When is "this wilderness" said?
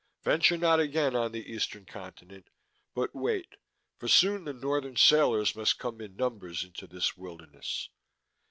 6.87-7.87